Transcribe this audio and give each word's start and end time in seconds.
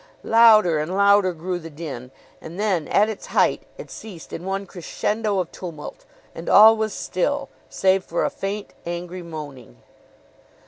Louder 0.23 0.79
and 0.79 0.95
louder 0.97 1.31
grew 1.31 1.59
the 1.59 1.69
din; 1.69 2.09
and 2.41 2.59
then, 2.59 2.87
at 2.87 3.07
its 3.07 3.27
height, 3.27 3.61
it 3.77 3.91
ceased 3.91 4.33
in 4.33 4.43
one 4.43 4.65
crescendo 4.65 5.37
of 5.37 5.51
tumult, 5.51 6.05
and 6.33 6.49
all 6.49 6.75
was 6.75 6.91
still, 6.91 7.49
save 7.69 8.03
for 8.03 8.25
a 8.25 8.31
faint, 8.31 8.73
angry 8.87 9.21
moaning. 9.21 9.77